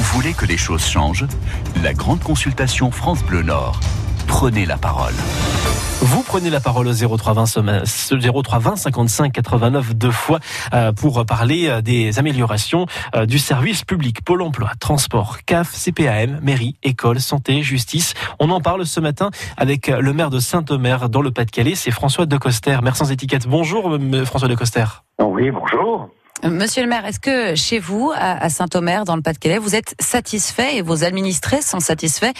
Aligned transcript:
Vous 0.00 0.16
voulez 0.16 0.32
que 0.32 0.46
les 0.46 0.56
choses 0.56 0.86
changent? 0.86 1.26
La 1.82 1.92
grande 1.92 2.20
consultation 2.20 2.90
France 2.90 3.22
Bleu 3.22 3.42
Nord. 3.42 3.78
Prenez 4.26 4.64
la 4.64 4.78
parole. 4.78 5.12
Vous 6.00 6.22
prenez 6.22 6.48
la 6.48 6.58
parole 6.58 6.88
au 6.88 6.92
0320, 7.18 7.84
0320 8.18 8.76
55 8.76 9.30
89 9.30 9.94
deux 9.94 10.10
fois 10.10 10.40
euh, 10.72 10.92
pour 10.92 11.26
parler 11.26 11.68
euh, 11.68 11.82
des 11.82 12.18
améliorations 12.18 12.86
euh, 13.14 13.26
du 13.26 13.38
service 13.38 13.84
public, 13.84 14.24
Pôle 14.24 14.40
emploi, 14.40 14.70
transport, 14.80 15.36
CAF, 15.44 15.70
CPAM, 15.74 16.40
mairie, 16.42 16.76
école, 16.82 17.20
santé, 17.20 17.60
justice. 17.60 18.14
On 18.38 18.48
en 18.48 18.62
parle 18.62 18.86
ce 18.86 19.00
matin 19.00 19.28
avec 19.58 19.88
le 19.88 20.14
maire 20.14 20.30
de 20.30 20.38
Saint-Omer 20.38 21.10
dans 21.10 21.20
le 21.20 21.30
Pas-de-Calais, 21.30 21.74
c'est 21.74 21.90
François 21.90 22.24
Decoster, 22.24 22.78
maire 22.82 22.96
sans 22.96 23.12
étiquette. 23.12 23.46
Bonjour 23.46 23.98
François 24.24 24.48
Decoster. 24.48 24.86
Oui, 25.20 25.50
bonjour. 25.50 26.08
Monsieur 26.42 26.82
le 26.82 26.88
maire, 26.88 27.04
est-ce 27.04 27.20
que 27.20 27.54
chez 27.54 27.78
vous, 27.78 28.12
à 28.16 28.48
Saint-Omer, 28.48 29.04
dans 29.04 29.14
le 29.14 29.20
Pas-de-Calais, 29.20 29.58
vous 29.58 29.76
êtes 29.76 29.94
satisfait 30.00 30.76
et 30.76 30.82
vos 30.82 31.04
administrés 31.04 31.60
sont 31.60 31.80
satisfaits 31.80 32.32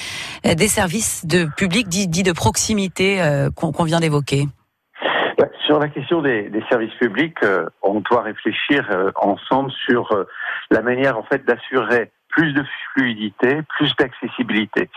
euh, 0.46 0.54
des 0.54 0.68
services 0.68 1.26
de 1.26 1.46
public 1.56 1.86
dits, 1.88 2.22
de 2.22 2.32
proximité 2.32 3.20
euh, 3.20 3.50
qu'on 3.50 3.84
vient 3.84 4.00
d'évoquer? 4.00 4.46
Sur 5.66 5.78
la 5.78 5.88
question 5.88 6.22
des, 6.22 6.50
services 6.68 6.94
publics, 6.94 7.36
euh, 7.42 7.66
on 7.82 8.00
doit 8.00 8.22
réfléchir 8.22 8.88
ensemble 9.16 9.70
sur 9.86 10.08
la 10.70 10.82
manière 10.82 11.16
en 11.16 11.22
fait 11.22 11.44
d'assurer 11.44 12.10
plus 12.30 12.52
de 12.52 12.64
fluidité, 12.92 13.60
plus 13.76 13.94
d'accessibilité. 13.96 14.88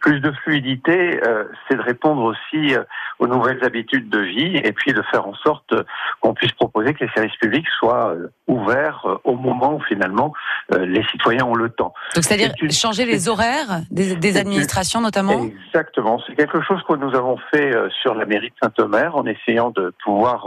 Plus 0.00 0.20
de 0.20 0.30
fluidité, 0.44 1.20
euh, 1.26 1.44
c'est 1.68 1.76
de 1.76 1.82
répondre 1.82 2.22
aussi 2.22 2.74
euh, 2.74 2.82
aux 3.18 3.26
nouvelles 3.26 3.64
habitudes 3.64 4.08
de 4.08 4.20
vie 4.20 4.56
et 4.56 4.72
puis 4.72 4.92
de 4.92 5.02
faire 5.10 5.26
en 5.26 5.34
sorte 5.34 5.74
qu'on 6.20 6.34
puisse 6.34 6.52
proposer 6.52 6.94
que 6.94 7.04
les 7.04 7.10
services 7.12 7.36
publics 7.36 7.66
soient 7.78 8.14
euh, 8.14 8.30
ouverts 8.46 9.06
au 9.24 9.34
moment 9.34 9.74
où 9.74 9.80
finalement 9.80 10.32
les 10.70 11.04
citoyens 11.04 11.44
ont 11.44 11.54
le 11.54 11.70
temps. 11.70 11.92
Donc 12.14 12.24
c'est-à-dire 12.24 12.52
changer 12.70 13.04
les 13.04 13.28
horaires 13.28 13.80
des, 13.90 14.36
administrations 14.36 15.00
notamment? 15.00 15.44
Exactement. 15.44 16.20
C'est 16.26 16.34
quelque 16.34 16.60
chose 16.62 16.80
que 16.88 16.94
nous 16.94 17.14
avons 17.14 17.38
fait 17.50 17.72
sur 18.02 18.14
la 18.14 18.24
mairie 18.24 18.50
de 18.50 18.54
Saint-Omer 18.62 19.16
en 19.16 19.26
essayant 19.26 19.70
de 19.70 19.92
pouvoir 20.04 20.46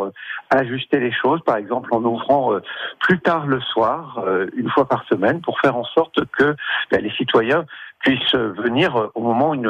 ajuster 0.50 1.00
les 1.00 1.12
choses, 1.12 1.42
par 1.46 1.58
exemple 1.58 1.94
en 1.94 2.04
ouvrant 2.04 2.54
plus 3.00 3.20
tard 3.20 3.48
le 3.48 3.60
soir, 3.62 4.24
une 4.56 4.70
fois 4.70 4.88
par 4.88 5.06
semaine, 5.08 5.42
pour 5.42 5.60
faire 5.60 5.76
en 5.76 5.86
sorte 5.86 6.20
que 6.38 6.56
ben, 6.92 7.02
les 7.02 7.12
citoyens 7.12 7.66
puissent 8.00 8.34
venir 8.34 9.10
au 9.14 9.22
moment 9.22 9.50
où 9.50 9.56
ils 9.56 9.62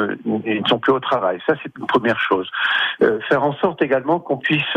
ne, 0.62 0.68
sont 0.68 0.78
plus 0.78 0.92
au 0.92 1.00
travail. 1.00 1.40
Ça, 1.46 1.54
c'est 1.62 1.72
une 1.78 1.86
première 1.86 2.20
chose. 2.20 2.48
Euh, 3.02 3.18
faire 3.28 3.42
en 3.42 3.54
sorte 3.54 3.82
également 3.82 4.20
qu'on 4.20 4.36
puisse 4.36 4.76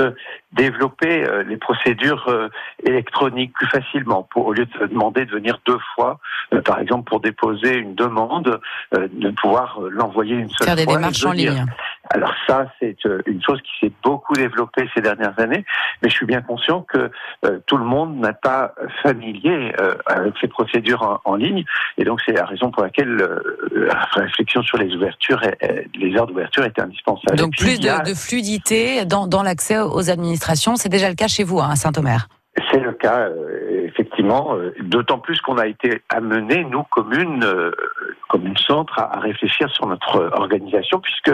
développer 0.53 1.23
euh, 1.23 1.43
les 1.43 1.57
procédures 1.57 2.27
euh, 2.29 2.49
électroniques 2.83 3.53
plus 3.53 3.67
facilement, 3.67 4.23
pour, 4.23 4.47
au 4.47 4.53
lieu 4.53 4.65
de 4.65 4.73
se 4.79 4.85
demander 4.85 5.25
de 5.25 5.31
venir 5.31 5.59
deux 5.65 5.79
fois, 5.93 6.19
par 6.65 6.79
exemple 6.79 7.07
pour 7.07 7.19
déposer 7.19 7.75
une 7.77 7.95
demande, 7.95 8.59
de 8.91 9.29
pouvoir 9.31 9.79
l'envoyer 9.89 10.35
une 10.35 10.49
seule 10.49 10.67
fois. 10.67 10.75
Faire 10.75 10.75
des 10.75 10.85
démarches 10.85 11.25
en 11.25 11.31
ligne. 11.31 11.65
Alors 12.13 12.33
ça, 12.47 12.71
c'est 12.79 12.97
une 13.25 13.41
chose 13.41 13.59
qui 13.61 13.71
s'est 13.81 13.91
beaucoup 14.03 14.33
développée 14.33 14.87
ces 14.95 15.01
dernières 15.01 15.37
années, 15.39 15.65
mais 16.01 16.09
je 16.09 16.15
suis 16.15 16.25
bien 16.25 16.41
conscient 16.41 16.81
que 16.81 17.11
tout 17.65 17.77
le 17.77 17.83
monde 17.83 18.17
n'a 18.19 18.33
pas 18.33 18.73
familier 19.01 19.73
avec 20.05 20.33
ces 20.39 20.47
procédures 20.47 21.21
en, 21.25 21.35
ligne, 21.35 21.65
et 21.97 22.03
donc 22.03 22.21
c'est 22.25 22.33
la 22.33 22.45
raison 22.45 22.71
pour 22.71 22.83
laquelle 22.83 23.27
la 23.75 24.07
réflexion 24.13 24.61
sur 24.61 24.77
les 24.77 24.93
ouvertures, 24.95 25.41
les 25.95 26.15
heures 26.15 26.27
d'ouverture 26.27 26.63
est 26.63 26.79
indispensable. 26.79 27.37
Donc 27.37 27.57
plus 27.57 27.79
de, 27.79 27.89
fluidité 28.13 29.05
dans, 29.05 29.27
dans 29.27 29.43
l'accès 29.43 29.79
aux 29.79 30.09
administrations, 30.09 30.75
c'est 30.75 30.89
déjà 30.89 31.09
le 31.09 31.15
cas 31.15 31.27
chez 31.27 31.43
vous 31.43 31.59
hein, 31.59 31.69
à 31.71 31.75
Saint-Omer. 31.75 32.27
C'est 32.71 32.79
le 32.79 32.93
cas, 32.93 33.29
euh, 33.29 33.89
effectivement, 34.23 34.55
euh, 34.55 34.73
d'autant 34.81 35.19
plus 35.19 35.39
qu'on 35.41 35.57
a 35.57 35.67
été 35.67 36.01
amené, 36.09 36.63
nous, 36.63 36.83
communes, 36.83 37.43
euh, 37.43 37.71
commune 38.29 38.57
centre, 38.57 38.99
à, 38.99 39.19
réfléchir 39.19 39.69
sur 39.71 39.85
notre 39.87 40.31
organisation, 40.33 40.99
puisque 40.99 41.31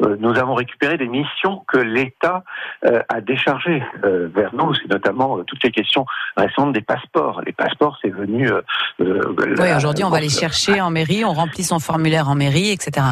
nous 0.00 0.36
avons 0.38 0.54
récupéré 0.54 0.96
des 0.98 1.08
missions 1.08 1.64
que 1.66 1.78
l'État 1.78 2.44
a 2.82 3.20
déchargées 3.20 3.82
vers 4.02 4.54
nous. 4.54 4.74
C'est 4.74 4.88
notamment 4.88 5.42
toutes 5.44 5.62
les 5.64 5.70
questions 5.70 6.04
récentes 6.36 6.72
des 6.72 6.82
passeports. 6.82 7.40
Les 7.46 7.52
passeports, 7.52 7.98
c'est 8.02 8.10
venu... 8.10 8.50
oui, 8.98 9.72
aujourd'hui, 9.76 10.04
on 10.04 10.10
va 10.10 10.20
les 10.20 10.28
chercher 10.28 10.80
en 10.80 10.90
mairie, 10.90 11.24
on 11.24 11.32
remplit 11.32 11.64
son 11.64 11.78
formulaire 11.78 12.28
en 12.28 12.34
mairie, 12.34 12.70
etc. 12.70 13.02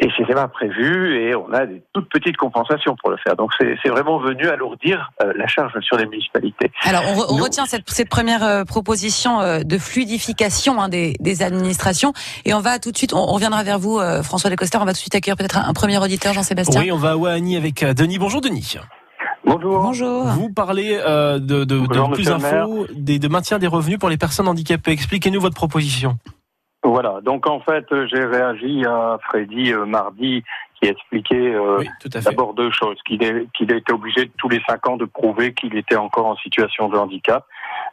Et 0.00 0.08
c'était 0.16 0.34
pas 0.34 0.46
prévu 0.46 1.16
et 1.20 1.34
on 1.34 1.52
a 1.52 1.66
des 1.66 1.82
toutes 1.92 2.08
petites 2.08 2.36
compensations 2.36 2.94
pour 3.02 3.10
le 3.10 3.16
faire. 3.16 3.34
Donc 3.34 3.50
c'est 3.58 3.88
vraiment 3.88 4.18
venu 4.20 4.48
alourdir 4.48 5.10
euh, 5.20 5.32
la 5.34 5.48
charge 5.48 5.72
sur 5.80 5.96
les 5.96 6.06
municipalités. 6.06 6.70
Alors 6.84 7.02
on, 7.28 7.34
retient 7.34 7.66
cette, 7.66 7.90
cette, 7.90 8.08
première 8.08 8.44
euh, 8.44 8.64
proposition 8.64 9.40
euh, 9.40 9.64
de 9.64 9.76
fluidification 9.76 10.80
hein, 10.80 10.88
des, 10.88 11.14
des, 11.18 11.42
administrations 11.42 12.12
et 12.44 12.54
on 12.54 12.60
va 12.60 12.78
tout 12.78 12.92
de 12.92 12.96
suite, 12.96 13.12
on, 13.12 13.26
reviendra 13.26 13.64
vers 13.64 13.80
vous 13.80 13.98
François 14.22 14.50
Descoster, 14.50 14.78
on 14.80 14.84
va 14.84 14.92
tout 14.92 14.98
de 14.98 15.00
suite 15.00 15.16
accueillir 15.16 15.36
peut-être 15.36 15.58
un, 15.58 15.72
premier 15.72 15.98
auditeur 15.98 16.32
Jean-Sébastien. 16.32 16.80
Oui, 16.80 16.92
on 16.92 16.96
va 16.96 17.10
à 17.10 17.16
Ouani 17.16 17.56
avec 17.56 17.84
Denis. 17.84 18.18
Bonjour 18.18 18.40
Denis. 18.40 18.76
Bonjour. 19.44 19.82
Bonjour. 19.82 20.24
Vous 20.26 20.52
parlez 20.52 20.96
de, 20.96 21.38
de, 21.38 21.64
de 21.64 22.12
plus 22.14 22.26
d'infos, 22.26 22.86
de 22.94 23.28
maintien 23.28 23.58
des 23.58 23.66
revenus 23.66 23.98
pour 23.98 24.10
les 24.10 24.16
personnes 24.16 24.46
handicapées. 24.46 24.92
Expliquez-nous 24.92 25.40
votre 25.40 25.56
proposition. 25.56 26.18
Voilà, 26.88 27.20
donc 27.22 27.46
en 27.46 27.60
fait, 27.60 27.84
j'ai 28.06 28.24
réagi 28.24 28.82
à 28.86 29.18
Freddy 29.28 29.74
euh, 29.74 29.84
mardi 29.84 30.42
qui 30.80 30.88
expliquait 30.88 31.54
euh, 31.54 31.84
d'abord 32.24 32.54
deux 32.54 32.70
choses, 32.70 32.96
qu'il 33.06 33.18
qu'il 33.52 33.70
été 33.72 33.92
obligé 33.92 34.30
tous 34.38 34.48
les 34.48 34.62
cinq 34.66 34.88
ans 34.88 34.96
de 34.96 35.04
prouver 35.04 35.52
qu'il 35.52 35.76
était 35.76 35.96
encore 35.96 36.24
en 36.24 36.36
situation 36.36 36.88
de 36.88 36.96
handicap. 36.96 37.44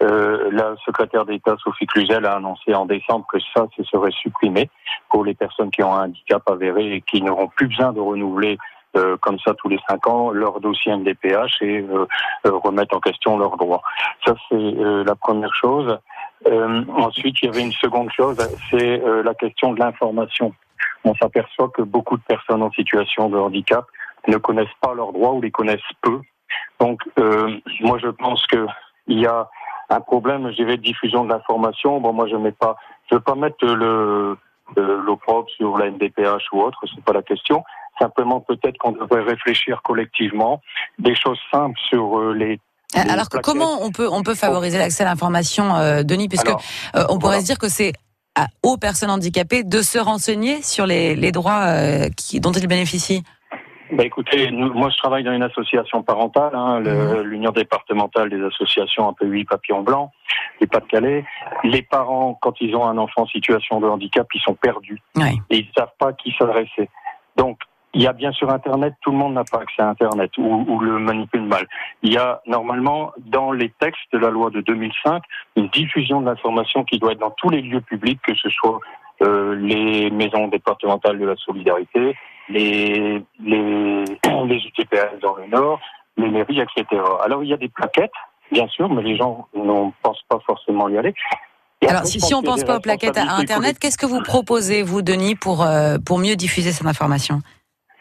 Euh, 0.02 0.50
la 0.50 0.76
secrétaire 0.86 1.26
d'État 1.26 1.58
Sophie 1.62 1.88
Cluzel 1.88 2.26
a 2.26 2.38
annoncé 2.38 2.74
en 2.74 2.86
décembre 2.86 3.26
que 3.30 3.38
ça, 3.54 3.68
se 3.76 3.84
serait 3.84 4.12
supprimé 4.12 4.70
pour 5.10 5.26
les 5.26 5.34
personnes 5.34 5.72
qui 5.72 5.84
ont 5.84 5.94
un 5.94 6.06
handicap 6.06 6.50
avéré 6.50 6.94
et 6.94 7.02
qui 7.02 7.22
n'auront 7.22 7.50
plus 7.50 7.68
besoin 7.68 7.92
de 7.92 8.00
renouveler 8.00 8.58
euh, 8.96 9.18
comme 9.18 9.40
ça 9.40 9.54
tous 9.56 9.68
les 9.68 9.80
cinq 9.90 10.08
ans 10.08 10.32
leur 10.32 10.62
dossier 10.62 10.96
NDPH 10.96 11.62
et 11.64 11.82
euh, 11.82 12.06
remettre 12.46 12.96
en 12.96 13.02
question 13.02 13.38
leurs 13.38 13.58
droits. 13.58 13.82
Ça, 14.26 14.36
c'est 14.48 14.56
la 14.56 15.16
première 15.16 15.54
chose. 15.54 16.00
Euh, 16.48 16.84
ensuite, 16.90 17.38
il 17.42 17.46
y 17.46 17.50
avait 17.50 17.62
une 17.62 17.72
seconde 17.74 18.12
chose, 18.12 18.38
c'est 18.70 19.02
euh, 19.02 19.24
la 19.24 19.34
question 19.34 19.74
de 19.74 19.80
l'information. 19.80 20.54
On 21.04 21.16
s'aperçoit 21.16 21.70
que 21.70 21.82
beaucoup 21.82 22.18
de 22.18 22.24
personnes 22.24 22.62
en 22.62 22.72
situation 22.72 23.30
de 23.30 23.38
handicap 23.38 23.86
ne 24.28 24.38
connaissent 24.38 24.68
pas 24.82 24.94
leurs 24.94 25.14
droits 25.14 25.34
ou 25.34 25.42
les 25.42 25.52
connaissent 25.52 25.80
peu. 26.02 26.20
Donc, 26.80 27.02
euh, 27.20 27.58
moi, 27.82 27.98
je 28.02 28.10
pense 28.10 28.46
que 28.48 28.66
il 29.08 29.20
y 29.20 29.28
a 29.28 29.50
un 29.90 30.02
problème, 30.02 30.50
je 30.50 30.56
dirais, 30.56 30.78
de 30.78 30.82
diffusion 30.82 31.26
de 31.26 31.30
l'information. 31.30 32.00
Bon, 32.00 32.12
moi, 32.12 32.28
je 32.28 32.36
mets 32.36 32.52
pas, 32.52 32.76
je 33.10 33.16
veux 33.16 33.22
pas 33.22 33.36
mettre 33.36 33.66
le 33.66 34.38
l'opprobre 34.76 35.48
sur 35.52 35.78
la 35.78 35.92
NDPH 35.92 36.52
ou 36.52 36.62
autre, 36.62 36.80
c'est 36.88 37.04
pas 37.04 37.14
la 37.14 37.22
question. 37.22 37.64
Simplement, 38.00 38.42
peut-être 38.42 38.80
qu'on 38.80 38.94
devrait 38.94 39.22
réfléchir 39.22 39.84
collectivement 39.84 40.60
des 40.98 41.14
choses 41.14 41.40
simples 41.52 41.80
sur 41.88 42.34
les 42.34 42.60
euh, 42.98 43.02
alors 43.10 43.30
comment 43.30 43.84
on 43.84 43.92
peut 43.92 44.08
on 44.12 44.24
peut 44.24 44.36
favoriser 44.36 44.78
l'accès 44.78 45.04
à 45.04 45.08
l'information, 45.08 45.76
euh, 45.76 46.04
Denis, 46.04 46.28
puisque 46.28 46.50
euh, 46.50 47.04
on 47.10 47.20
pourrait 47.20 47.42
se 47.42 47.46
dire 47.46 47.58
que 47.58 47.70
c'est 47.70 47.94
aux 48.64 48.78
personnes 48.78 49.10
handicapées 49.10 49.64
de 49.64 49.82
se 49.82 49.98
renseigner 49.98 50.62
sur 50.62 50.86
les, 50.86 51.16
les 51.16 51.32
droits 51.32 51.68
qui, 52.18 52.42
dont 52.42 52.52
ils 52.52 52.68
bénéficient? 52.68 53.24
Bah 53.92 54.04
écoutez, 54.04 54.52
moi 54.52 54.90
je 54.90 54.98
travaille 54.98 55.24
dans 55.24 55.32
une 55.32 55.44
association 55.44 56.04
parentale, 56.04 56.54
hein, 56.54 56.82
mhm. 56.82 57.22
l'Union 57.22 57.52
départementale 57.52 58.30
des 58.30 58.44
associations 58.44 59.08
un 59.08 59.14
peu 59.14 59.26
huit 59.26 59.46
papillons 59.46 59.84
blancs, 59.84 60.10
les 60.60 60.68
Pas-de-Calais. 60.68 61.24
Les 61.64 61.82
parents, 61.84 62.38
quand 62.42 62.60
ils 62.60 62.76
ont 62.76 62.86
un 62.86 62.98
enfant 62.98 63.22
en 63.22 63.28
situation 63.28 63.80
de 63.80 63.88
handicap, 63.88 64.28
ils 64.34 64.42
sont 64.42 64.56
perdus 64.56 65.02
et 65.50 65.58
ils 65.58 65.70
savent 65.78 65.94
pas 65.98 66.10
à 66.10 66.14
qui 66.14 66.36
s'adresser. 66.38 66.90
Donc 67.38 67.60
il 67.96 68.02
y 68.02 68.08
a 68.08 68.14
bien 68.14 68.34
sûr 68.34 68.50
Internet, 68.50 68.94
tout 69.02 69.12
le 69.12 69.18
monde 69.18 69.34
n'a 69.34 69.46
pas 69.46 69.60
accès 69.60 69.82
à 69.82 69.88
Internet 69.88 70.30
ou, 70.38 70.80
le 70.80 71.00
manipule 71.00 71.44
mal. 71.44 71.66
Il 72.04 72.12
y 72.12 72.18
a 72.18 72.42
normalement 72.46 73.14
dans 73.18 73.54
les 73.54 73.70
textes 73.80 74.12
de 74.12 74.18
la 74.18 74.30
loi 74.30 74.50
de 74.50 74.60
2005 74.62 75.24
une 75.56 75.70
diffusion 75.70 76.20
de 76.20 76.26
l'information 76.26 76.84
qui 76.84 77.00
doit 77.00 77.14
être 77.14 77.20
dans 77.20 77.32
tous 77.32 77.50
les 77.50 77.62
lieux 77.62 77.80
publics, 77.80 78.20
que 78.22 78.36
ce 78.36 78.50
soit 78.50 78.82
euh, 79.22 79.56
les 79.56 80.12
maisons 80.12 80.50
départementales 80.50 81.18
de 81.18 81.26
la 81.26 81.36
solidarité, 81.38 82.18
les, 82.50 83.24
les, 83.42 84.04
les 84.46 84.58
UTPS 84.58 85.20
dans 85.22 85.38
le 85.38 85.48
Nord, 85.48 85.80
les 86.18 86.30
mairies, 86.30 86.60
etc. 86.60 87.02
Alors 87.24 87.44
il 87.44 87.50
y 87.50 87.54
a 87.54 87.58
des 87.58 87.70
plaquettes, 87.70 88.12
bien 88.52 88.68
sûr, 88.68 88.90
mais 88.90 89.04
les 89.04 89.16
gens 89.16 89.48
ne 89.56 89.90
pensent 90.04 90.24
pas 90.28 90.40
forcément 90.46 90.90
y 90.90 90.98
aller. 90.98 91.14
Alors, 91.88 92.06
si, 92.06 92.20
si 92.20 92.34
on 92.34 92.42
ne 92.42 92.46
pense 92.46 92.64
pas 92.64 92.78
aux 92.78 92.82
plaquettes 92.82 93.18
à 93.18 93.36
Internet, 93.38 93.80
qu'est-ce 93.80 93.98
que 93.98 94.06
vous 94.06 94.22
proposez, 94.22 94.82
vous, 94.82 95.02
Denis, 95.02 95.36
pour, 95.36 95.64
euh, 95.64 95.98
pour 96.04 96.18
mieux 96.18 96.36
diffuser 96.36 96.72
cette 96.72 96.88
information? 96.88 97.42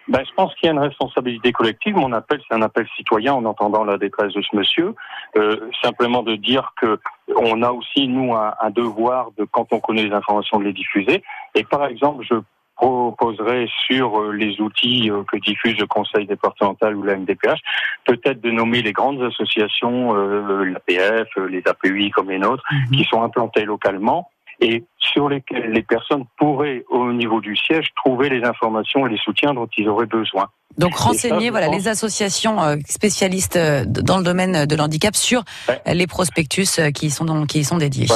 Ben, 0.09 0.23
je 0.25 0.33
pense 0.35 0.55
qu'il 0.55 0.67
y 0.67 0.69
a 0.69 0.73
une 0.73 0.81
responsabilité 0.81 1.53
collective. 1.53 1.97
Mon 1.97 2.13
appel, 2.13 2.41
c'est 2.47 2.55
un 2.55 2.63
appel 2.63 2.87
citoyen 2.97 3.35
en 3.35 3.45
entendant 3.45 3.85
la 3.85 3.97
détresse 3.97 4.33
de 4.35 4.43
ce 4.43 4.55
monsieur. 4.57 4.95
Euh, 5.37 5.71
simplement 5.83 6.23
de 6.23 6.37
dire 6.37 6.73
que 6.81 6.99
on 7.37 7.63
a 7.63 7.71
aussi, 7.71 8.07
nous, 8.07 8.35
un, 8.35 8.71
devoir 8.71 9.31
de, 9.39 9.45
quand 9.45 9.73
on 9.73 9.81
connaît 9.81 10.05
les 10.05 10.13
informations, 10.13 10.59
de 10.59 10.65
les 10.65 10.73
diffuser. 10.73 11.23
Et 11.55 11.65
par 11.65 11.87
exemple, 11.87 12.25
je 12.29 12.37
proposerai 12.77 13.69
sur 13.87 14.21
euh, 14.21 14.33
les 14.33 14.61
outils 14.61 15.11
euh, 15.11 15.23
que 15.25 15.37
diffuse 15.39 15.79
le 15.79 15.87
Conseil 15.87 16.27
départemental 16.27 16.97
ou 16.97 17.03
la 17.03 17.17
MDPH, 17.17 17.61
peut-être 18.05 18.41
de 18.41 18.51
nommer 18.51 18.83
les 18.83 18.93
grandes 18.93 19.23
associations, 19.23 20.17
euh, 20.17 20.65
l'APF, 20.65 21.29
les 21.49 21.63
APUI 21.67 22.11
comme 22.11 22.31
les 22.31 22.39
nôtres, 22.39 22.65
mhm. 22.71 22.97
qui 22.97 23.05
sont 23.05 23.23
implantées 23.23 23.65
localement 23.65 24.29
et 24.61 24.85
sur 24.99 25.29
lesquels 25.29 25.71
les 25.71 25.83
personnes 25.83 26.25
pourraient, 26.39 26.85
au 26.89 27.13
niveau 27.13 27.41
du 27.41 27.57
siège, 27.57 27.89
trouver 27.97 28.29
les 28.29 28.45
informations 28.45 29.07
et 29.07 29.11
les 29.11 29.19
soutiens 29.19 29.55
dont 29.55 29.69
ils 29.77 29.89
auraient 29.89 30.07
besoin. 30.07 30.49
Donc 30.79 30.97
renseigner 30.97 31.51
voilà, 31.51 31.69
les 31.69 31.89
associations 31.89 32.63
euh, 32.63 32.77
spécialistes 32.87 33.57
euh, 33.57 33.85
dans 33.87 34.19
le 34.19 34.25
domaine 34.25 34.67
de 34.67 34.77
l'handicap 34.77 35.15
sur 35.15 35.45
les 35.87 36.07
prospectus 36.07 36.79
euh, 36.79 36.91
qui 36.91 37.11
sont, 37.11 37.47
qui 37.47 37.63
sont 37.63 37.79
dédiés. 37.79 38.09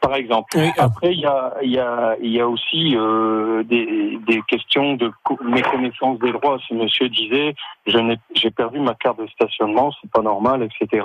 Par 0.00 0.14
exemple. 0.14 0.56
Après, 0.78 1.12
il 1.12 1.20
y 1.20 1.26
a, 1.26 1.52
y, 1.62 1.78
a, 1.78 2.16
y 2.22 2.40
a 2.40 2.48
aussi 2.48 2.94
des, 3.68 4.18
des 4.24 4.40
questions 4.46 4.94
de 4.94 5.10
méconnaissance 5.42 6.20
des 6.20 6.30
droits. 6.30 6.58
Si 6.68 6.74
monsieur 6.74 7.08
disait, 7.08 7.56
j'ai 7.86 8.50
perdu 8.52 8.78
ma 8.78 8.94
carte 8.94 9.18
de 9.18 9.26
stationnement, 9.26 9.90
c'est 10.00 10.10
pas 10.12 10.22
normal, 10.22 10.62
etc. 10.62 11.02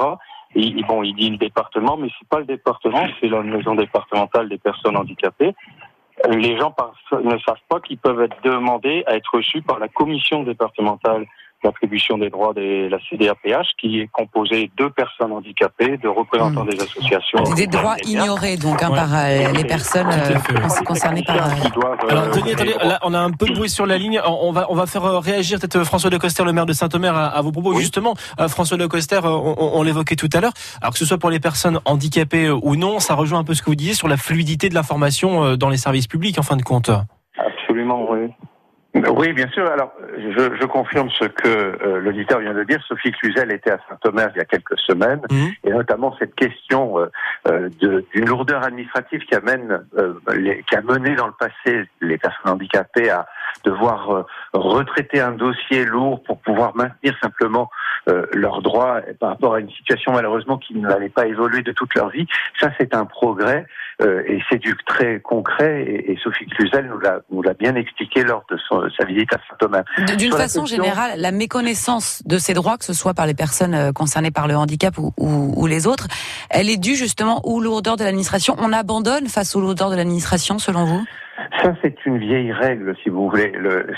Bon, 0.88 1.04
il 1.04 1.16
dit 1.16 1.30
le 1.30 1.38
département, 1.38 1.98
mais 1.98 2.10
c'est 2.18 2.28
pas 2.28 2.40
le 2.40 2.46
département, 2.46 3.06
c'est 3.20 3.28
la 3.28 3.42
maison 3.42 3.76
départementale 3.76 4.50
des 4.50 4.58
personnes 4.58 4.98
handicapées. 4.98 5.54
Les 6.28 6.58
gens 6.58 6.76
ne 7.12 7.38
savent 7.40 7.62
pas 7.70 7.80
qu'ils 7.80 7.98
peuvent 7.98 8.22
être 8.22 8.36
demandés 8.44 9.04
à 9.08 9.16
être 9.16 9.36
reçus 9.36 9.62
par 9.62 9.80
la 9.80 9.88
commission 9.88 10.44
départementale 10.44 11.26
l'attribution 11.64 12.18
des 12.18 12.30
droits 12.30 12.54
de 12.54 12.88
la 12.88 12.98
CDAPH, 13.10 13.76
qui 13.80 14.00
est 14.00 14.08
composée 14.08 14.72
de 14.78 14.88
personnes 14.88 15.32
handicapées, 15.32 15.98
de 15.98 16.08
représentants 16.08 16.64
hmm. 16.64 16.70
des 16.70 16.82
associations. 16.82 17.44
Des 17.56 17.68
droits 17.68 17.96
ignorés 18.06 18.58
donc 18.58 18.82
hein, 18.82 18.90
par 18.90 19.10
euh, 19.14 19.52
les 19.52 19.64
personnes 19.66 20.08
euh, 20.10 20.84
concernées 20.86 21.24
par. 21.24 21.36
Euh, 21.36 22.10
Alors, 22.10 22.30
Denis, 22.32 22.54
attendez, 22.54 22.76
là, 22.84 23.00
on 23.04 23.14
a 23.14 23.20
un 23.20 23.32
peu 23.32 23.48
de 23.48 23.54
bruit 23.54 23.70
sur 23.70 23.86
la 23.86 23.98
ligne. 23.98 24.22
On 24.26 24.52
va, 24.52 24.68
on 24.70 24.76
va 24.76 24.86
faire 24.86 25.04
réagir 25.22 25.60
peut-être 25.60 25.84
François 25.84 26.10
Lecoster, 26.10 26.44
le 26.44 26.54
maire 26.54 26.66
de 26.66 26.74
Saint-Omer, 26.74 27.16
à, 27.16 27.42
vos 27.42 27.52
propos. 27.52 27.74
Justement, 27.80 28.16
François 28.48 28.78
Lecoster, 28.78 29.20
on, 29.24 29.56
on 29.58 29.84
l'évoquait 29.84 30.16
tout 30.16 30.30
à 30.34 30.42
l'heure. 30.42 30.54
Alors 30.82 30.94
que 30.94 31.00
ce 31.00 31.06
soit 31.06 31.18
pour 31.18 31.30
les 31.30 31.40
personnes 31.40 31.80
handicapées 31.86 32.50
ou 32.50 32.76
non, 32.76 33.00
ça 33.00 33.16
rejoint 33.16 33.40
un 33.40 33.44
peu 33.44 33.54
ce 33.54 33.62
que 33.62 33.70
vous 33.70 33.76
disiez 33.76 33.94
sur 33.94 34.08
la 34.08 34.18
fluidité 34.18 34.70
de 34.70 34.76
l'information 34.76 35.56
dans 35.56 35.70
les 35.70 35.78
services 35.78 36.08
publics, 36.08 36.40
en 36.40 36.44
fin 36.44 36.56
de 36.56 36.64
compte. 36.64 36.92
Absolument, 37.38 38.06
oui. 38.10 38.30
Oui, 38.96 39.34
bien 39.34 39.48
sûr. 39.50 39.70
Alors, 39.70 39.94
je, 40.18 40.56
je 40.60 40.66
confirme 40.66 41.10
ce 41.12 41.26
que 41.26 41.48
euh, 41.48 42.00
l'auditeur 42.00 42.40
vient 42.40 42.56
de 42.56 42.64
dire. 42.64 42.82
Sophie 42.88 43.12
Cluzel 43.12 43.52
était 43.52 43.72
à 43.72 43.80
Saint-Omer 43.88 44.30
il 44.34 44.40
y 44.40 44.42
a 44.42 44.46
quelques 44.46 44.80
semaines, 44.80 45.22
mmh. 45.30 45.46
et 45.64 45.70
notamment 45.70 46.16
cette 46.18 46.34
question 46.34 47.00
euh, 47.00 47.06
euh 47.48 47.70
d'une 47.80 48.26
lourdeur 48.26 48.64
administrative 48.64 49.22
qui 49.22 49.36
amène, 49.36 49.86
euh, 49.98 50.14
les, 50.36 50.64
qui 50.64 50.76
a 50.76 50.82
mené 50.82 51.16
dans 51.16 51.28
le 51.28 51.34
passé 51.34 51.88
les 52.02 52.18
personnes 52.18 52.52
handicapées 52.52 53.12
à 53.12 53.28
devoir 53.64 54.26
retraiter 54.54 55.20
un 55.20 55.32
dossier 55.32 55.86
lourd 55.86 56.24
pour 56.24 56.40
pouvoir 56.40 56.76
maintenir 56.76 57.16
simplement 57.22 57.70
leurs 58.34 58.62
droits 58.62 59.02
par 59.20 59.30
rapport 59.30 59.54
à 59.54 59.60
une 59.60 59.70
situation 59.70 60.12
malheureusement 60.14 60.58
qui 60.58 60.76
n'allait 60.76 61.10
pas 61.10 61.28
évoluer 61.28 61.62
de 61.62 61.72
toute 61.72 61.94
leur 61.96 62.10
vie. 62.10 62.26
Ça, 62.60 62.72
c'est 62.80 62.96
un 62.96 63.06
progrès 63.06 63.66
et 64.02 64.40
c'est 64.50 64.58
du 64.58 64.76
très 64.86 65.20
concret. 65.20 65.84
Et, 65.84 66.12
et 66.12 66.18
Sophie 66.24 66.46
Cluzel 66.48 66.90
nous 67.32 67.42
l'a 67.42 67.54
bien 67.54 67.76
expliqué 67.76 68.24
lors 68.24 68.44
de 68.50 68.58
son 68.58 68.90
sa 68.98 69.06
visite 69.06 69.34
à 69.34 69.38
Saint-Thomas. 69.50 69.84
D'une 70.18 70.32
façon 70.32 70.66
générale, 70.66 71.12
la 71.18 71.32
méconnaissance 71.32 72.24
de 72.26 72.38
ces 72.38 72.54
droits, 72.54 72.78
que 72.78 72.86
ce 72.86 72.94
soit 72.94 73.14
par 73.14 73.26
les 73.26 73.34
personnes 73.34 73.74
euh, 73.74 73.92
concernées 73.92 74.32
par 74.32 74.48
le 74.48 74.56
handicap 74.56 74.98
ou, 74.98 75.14
ou, 75.18 75.68
les 75.68 75.88
autres, 75.88 76.08
elle 76.50 76.70
est 76.70 76.78
due 76.78 76.96
justement 76.96 77.46
aux 77.46 77.60
lourdeurs 77.60 77.98
de 77.98 78.04
l'administration. 78.04 78.56
On 78.60 78.74
abandonne 78.74 79.28
face 79.28 79.56
aux 79.56 79.62
lourdeurs 79.62 79.90
de 79.90 79.96
l'administration, 79.96 80.60
selon 80.60 80.86
vous? 80.86 81.06
Ça, 81.62 81.74
c'est 81.82 82.06
une 82.06 82.18
vieille 82.18 82.52
règle, 82.52 82.96
si 83.04 83.10
vous 83.10 83.30
voulez. 83.30 83.54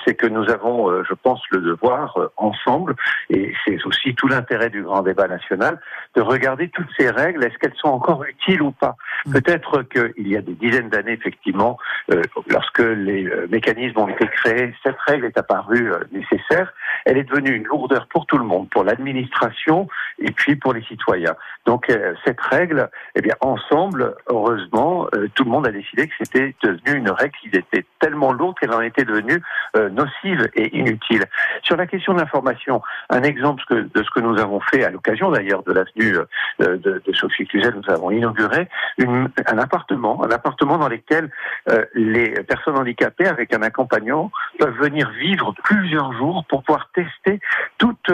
C'est 0.05 0.15
que 0.15 0.27
nous 0.27 0.49
avons, 0.49 0.89
euh, 0.89 1.03
je 1.07 1.13
pense, 1.13 1.41
le 1.51 1.59
devoir, 1.59 2.17
euh, 2.17 2.31
ensemble, 2.37 2.95
et 3.29 3.53
c'est 3.65 3.83
aussi 3.85 4.13
tout 4.15 4.27
l'intérêt 4.27 4.69
du 4.69 4.83
grand 4.83 5.01
débat 5.01 5.27
national, 5.27 5.79
de 6.15 6.21
regarder 6.21 6.69
toutes 6.69 6.89
ces 6.97 7.09
règles. 7.09 7.43
Est-ce 7.43 7.57
qu'elles 7.57 7.75
sont 7.75 7.89
encore 7.89 8.23
utiles 8.25 8.61
ou 8.61 8.71
pas? 8.71 8.95
Mm. 9.25 9.31
Peut-être 9.33 9.81
qu'il 9.83 10.27
y 10.27 10.37
a 10.37 10.41
des 10.41 10.53
dizaines 10.53 10.89
d'années, 10.89 11.13
effectivement, 11.13 11.77
euh, 12.11 12.21
lorsque 12.47 12.79
les 12.79 13.29
mécanismes 13.49 13.99
ont 13.99 14.07
été 14.07 14.27
créés, 14.27 14.73
cette 14.83 14.99
règle 15.07 15.25
est 15.25 15.37
apparue 15.37 15.91
nécessaire. 16.11 16.73
Elle 17.05 17.17
est 17.17 17.23
devenue 17.23 17.55
une 17.55 17.63
lourdeur 17.63 18.07
pour 18.07 18.25
tout 18.25 18.37
le 18.37 18.43
monde, 18.43 18.69
pour 18.69 18.83
l'administration 18.83 19.87
et 20.19 20.31
puis 20.31 20.55
pour 20.55 20.73
les 20.73 20.83
citoyens. 20.83 21.35
Donc, 21.65 21.91
cette 22.25 22.39
règle, 22.41 22.89
eh 23.15 23.21
bien, 23.21 23.35
ensemble, 23.41 24.15
heureusement, 24.27 25.07
tout 25.35 25.43
le 25.43 25.49
monde 25.49 25.67
a 25.67 25.71
décidé 25.71 26.07
que 26.07 26.13
c'était 26.19 26.55
devenu 26.63 26.97
une 26.97 27.09
règle 27.09 27.30
qui 27.31 27.49
était 27.55 27.85
tellement 27.99 28.31
lourde 28.31 28.57
qu'elle 28.59 28.73
en 28.73 28.81
était 28.81 29.05
devenue 29.05 29.41
euh, 29.75 29.89
nocive 29.89 30.49
et 30.55 30.77
inutile. 30.77 31.25
Sur 31.63 31.77
la 31.77 31.87
question 31.87 32.13
de 32.13 32.19
l'information, 32.19 32.81
un 33.09 33.23
exemple 33.23 33.63
de 33.69 34.03
ce 34.03 34.09
que 34.09 34.19
nous 34.19 34.39
avons 34.39 34.59
fait 34.59 34.83
à 34.83 34.89
l'occasion 34.89 35.31
d'ailleurs 35.31 35.63
de 35.63 35.73
l'avenue 35.73 36.17
euh, 36.61 36.77
de, 36.77 37.01
Sophie 37.13 37.45
Cluzel, 37.45 37.75
nous 37.75 37.93
avons 37.93 38.11
inauguré 38.11 38.67
un 38.99 39.57
appartement, 39.57 40.23
un 40.23 40.31
appartement 40.31 40.77
dans 40.77 40.87
lequel 40.87 41.29
euh, 41.69 41.85
les 41.93 42.29
personnes 42.43 42.77
handicapées 42.77 43.27
avec 43.27 43.53
un 43.53 43.61
accompagnant 43.61 44.31
peuvent 44.57 44.77
venir 44.77 45.09
vivre 45.11 45.53
plusieurs 45.63 46.13
jours 46.13 46.45
pour 46.47 46.63
pouvoir 46.63 46.89
tester 46.93 47.39
toutes 47.77 48.11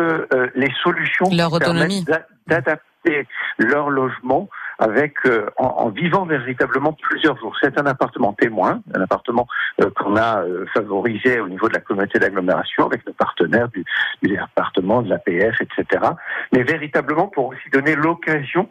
les 0.56 0.72
solutions 0.84 1.30
leur 1.32 1.54
autonomie 1.54 2.06
d'adapter 2.48 3.28
leur 3.58 3.90
logement 3.90 4.50
avec 4.80 5.14
euh, 5.26 5.48
en, 5.58 5.90
vivant 5.90 6.26
véritablement 6.26 6.94
plusieurs 6.94 7.38
jours. 7.38 7.56
C'est 7.62 7.80
un 7.80 7.86
appartement 7.86 8.34
témoin, 8.34 8.82
un 8.94 9.02
appartement 9.02 9.48
euh, 9.82 9.90
qu'on 9.96 10.16
a 10.16 10.44
euh, 10.44 10.66
favorisé 10.74 11.40
au 11.40 11.48
niveau 11.48 11.68
de 11.68 11.74
la 11.74 11.80
communauté 11.80 12.20
d'agglomération 12.20 12.86
avec 12.86 13.06
nos 13.06 13.14
partenaires 13.14 13.70
du, 13.70 13.84
du 14.22 14.30
département, 14.30 15.02
de 15.02 15.10
l'APF, 15.10 15.62
etc. 15.62 16.06
Mais 16.52 16.64
véritablement 16.64 17.28
pour 17.28 17.48
aussi 17.48 17.70
donner 17.72 17.96
l'occasion 17.96 18.70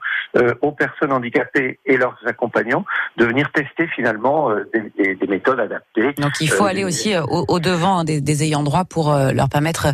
aux 0.60 0.72
personnes 0.72 1.12
handicapées 1.12 1.78
et 1.86 1.96
leurs 1.96 2.16
accompagnants 2.26 2.84
de 3.16 3.24
venir 3.24 3.50
tester 3.52 3.86
finalement 3.94 4.50
des, 4.98 5.14
des, 5.14 5.26
méthodes 5.26 5.60
adaptées. 5.60 6.12
Donc 6.18 6.32
il 6.40 6.48
faut 6.48 6.64
aller 6.64 6.84
aussi 6.84 7.14
au, 7.16 7.58
devant 7.58 8.04
des, 8.04 8.20
des, 8.20 8.42
ayants 8.42 8.62
droit 8.62 8.84
pour 8.84 9.14
leur 9.14 9.48
permettre 9.48 9.88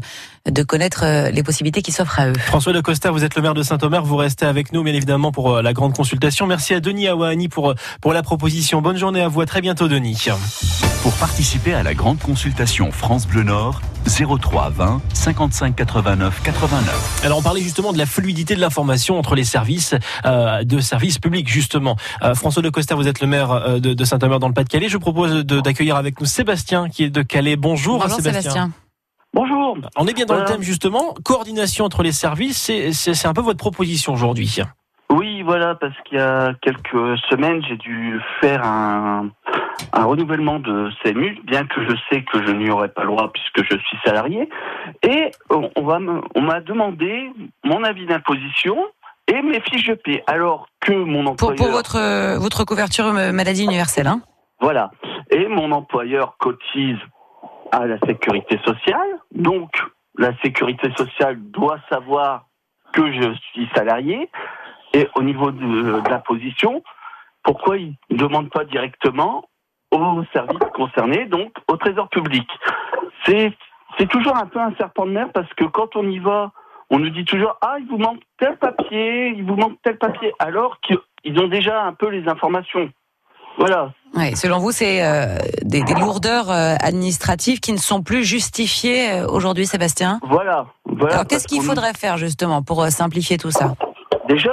de 0.51 0.63
connaître 0.63 1.05
les 1.31 1.43
possibilités 1.43 1.83
qui 1.83 1.93
s'offrent 1.93 2.21
à 2.21 2.29
eux. 2.29 2.35
François 2.35 2.73
de 2.73 2.81
Costa, 2.81 3.11
vous 3.11 3.25
êtes 3.25 3.37
le 3.37 3.43
maire 3.43 3.55
de 3.55 3.63
Saint-Omer, 3.63 4.03
vous 4.03 4.17
restez 4.17 4.47
avec 4.47 4.73
nous 4.73 4.83
bien 4.83 4.95
évidemment 4.95 5.33
pour 5.33 5.63
la 5.63 5.73
grande 5.73 5.95
consultation. 5.95 6.47
Merci 6.47 6.75
à 6.75 6.81
Denis 6.81 7.09
Awani 7.09 7.49
pour, 7.49 7.75
pour 8.01 8.13
la 8.13 8.23
proposition. 8.23 8.83
Bonne 8.83 8.97
journée 8.97 9.23
à 9.23 9.29
vous. 9.29 9.41
À 9.41 9.47
très 9.47 9.61
bientôt, 9.61 9.89
Denis. 9.89 10.29
Pour 11.03 11.15
participer 11.15 11.75
à 11.75 11.83
la 11.83 11.95
grande 11.95 12.19
consultation 12.19 12.93
France 12.93 13.27
Bleu 13.27 13.43
Nord, 13.43 13.81
03 14.07 14.71
20 14.71 15.01
55 15.15 15.77
89 15.77 16.43
89. 16.43 17.21
Alors 17.25 17.39
on 17.39 17.43
parlait 17.43 17.61
justement 17.61 17.93
de 17.93 17.99
la 17.99 18.07
fluidité 18.07 18.55
de 18.55 18.61
l'information 18.61 19.19
entre 19.19 19.35
les 19.35 19.45
services 19.45 19.95
euh, 20.25 20.65
de 20.65 20.81
services 20.81 21.19
publics 21.19 21.49
justement. 21.49 21.97
Euh, 22.23 22.35
François 22.35 22.63
de 22.63 22.71
Coster, 22.71 22.95
vous 22.95 23.09
êtes 23.09 23.21
le 23.21 23.27
maire 23.27 23.53
euh, 23.53 23.79
de, 23.79 24.05
Saint-Omer 24.05 24.39
dans 24.39 24.49
le 24.49 24.55
Pas-de-Calais. 24.55 24.89
Je 24.89 24.99
propose 24.99 25.45
d'accueillir 25.45 25.97
avec 25.97 26.21
nous 26.21 26.27
Sébastien 26.27 26.89
qui 26.89 27.05
est 27.05 27.11
de 27.11 27.23
Calais. 27.23 27.57
Bonjour, 27.57 28.01
Bonjour 28.01 28.21
Sébastien. 28.21 28.73
Bonjour. 29.35 29.79
On 29.97 30.07
est 30.07 30.13
bien 30.13 30.27
dans 30.27 30.37
le 30.37 30.45
thème 30.45 30.63
justement, 30.63 31.15
coordination 31.25 31.85
entre 31.85 32.03
les 32.03 32.13
services, 32.13 32.71
c'est 32.93 33.27
un 33.27 33.33
peu 33.33 33.41
votre 33.41 33.59
proposition 33.59 34.13
aujourd'hui. 34.13 34.61
Oui, 35.43 35.49
voilà, 35.49 35.75
parce 35.75 35.95
qu'il 36.05 36.19
y 36.19 36.21
a 36.21 36.55
quelques 36.63 37.19
semaines, 37.29 37.63
j'ai 37.69 37.77
dû 37.77 38.21
faire 38.41 38.65
un, 38.65 39.31
un 39.93 40.05
renouvellement 40.05 40.61
de 40.61 40.89
CMU, 41.03 41.41
bien 41.45 41.67
que 41.67 41.83
je 41.85 41.97
sais 42.09 42.23
que 42.23 42.47
je 42.47 42.53
n'y 42.53 42.71
aurais 42.71 42.91
pas 42.91 43.03
le 43.03 43.09
droit 43.09 43.33
puisque 43.33 43.69
je 43.69 43.77
suis 43.79 43.99
salarié. 44.05 44.49
Et 45.03 45.33
on 45.51 45.83
va 45.83 45.99
on 46.37 46.43
m'a 46.43 46.61
demandé 46.61 47.33
mon 47.65 47.83
avis 47.83 48.07
d'imposition 48.07 48.77
et 49.27 49.43
mes 49.43 49.61
fiches 49.63 49.89
de 49.89 49.95
paie. 49.95 50.23
Alors 50.29 50.69
que 50.81 50.93
mon 50.93 51.27
employeur... 51.27 51.57
Pour, 51.57 51.67
pour 51.67 51.75
votre, 51.75 52.39
votre 52.39 52.65
couverture 52.65 53.07
euh, 53.07 53.33
maladie 53.33 53.65
universelle, 53.65 54.07
hein 54.07 54.21
Voilà. 54.61 54.93
Et 55.31 55.49
mon 55.49 55.73
employeur 55.73 56.37
cotise 56.39 56.99
à 57.73 57.87
la 57.87 57.99
sécurité 58.07 58.61
sociale. 58.65 59.19
Donc, 59.35 59.71
la 60.17 60.31
sécurité 60.45 60.93
sociale 60.97 61.37
doit 61.41 61.79
savoir 61.89 62.45
que 62.93 63.11
je 63.11 63.35
suis 63.53 63.69
salarié. 63.75 64.31
Et 64.95 65.09
au 65.15 65.23
niveau 65.23 65.51
de, 65.51 66.03
la 66.09 66.19
position, 66.19 66.83
pourquoi 67.43 67.79
ils 67.79 67.95
ne 68.11 68.17
demandent 68.17 68.51
pas 68.51 68.65
directement 68.65 69.45
aux 69.91 70.23
services 70.33 70.59
concernés, 70.75 71.27
donc 71.27 71.53
au 71.69 71.77
trésor 71.77 72.09
public? 72.09 72.49
C'est 73.27 73.53
c'est 73.99 74.09
toujours 74.09 74.37
un 74.37 74.47
peu 74.47 74.59
un 74.59 74.75
serpent 74.77 75.05
de 75.05 75.13
mer 75.13 75.29
parce 75.35 75.53
que 75.55 75.65
quand 75.65 75.97
on 75.97 76.09
y 76.09 76.19
va, 76.19 76.51
on 76.89 76.99
nous 76.99 77.11
dit 77.11 77.25
toujours 77.25 77.59
ah 77.61 77.77
il 77.79 77.87
vous 77.89 77.99
manque 77.99 78.21
tel 78.39 78.57
papier, 78.57 79.29
il 79.29 79.45
vous 79.45 79.57
manque 79.57 79.77
tel 79.83 79.99
papier, 79.99 80.33
alors 80.39 80.79
qu'ils 80.81 81.39
ont 81.39 81.49
déjà 81.49 81.83
un 81.83 81.93
peu 81.93 82.09
les 82.09 82.27
informations. 82.29 82.91
Voilà. 83.59 83.93
Ouais, 84.15 84.35
selon 84.35 84.59
vous, 84.59 84.73
c'est 84.73 85.05
euh, 85.05 85.37
des, 85.63 85.83
des, 85.83 85.95
lourdeurs 85.95 86.51
euh, 86.51 86.75
administratives 86.81 87.61
qui 87.61 87.73
ne 87.73 87.79
sont 87.79 88.03
plus 88.03 88.25
justifiées 88.25 89.11
euh, 89.11 89.27
aujourd'hui, 89.27 89.67
Sébastien? 89.67 90.21
Voilà. 90.23 90.67
voilà 90.87 91.15
Alors 91.15 91.27
qu'est-ce 91.27 91.47
qu'il 91.47 91.63
faudrait 91.63 91.93
faire 91.95 92.17
justement 92.17 92.63
pour 92.63 92.87
simplifier 92.89 93.37
tout 93.37 93.51
ça? 93.51 93.75
Déjà, 94.33 94.51